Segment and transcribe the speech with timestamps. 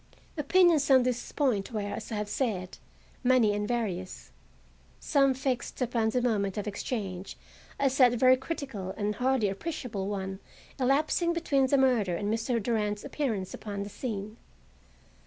[0.35, 2.79] Opinions on this point were, as I have said,
[3.23, 4.31] many and various.
[4.99, 7.37] Some fixed upon the moment of exchange
[7.79, 10.39] as that very critical and hardly appreciable one
[10.79, 12.57] elapsing between the murder and Mr.
[12.59, 14.37] Durand's appearance upon the scene.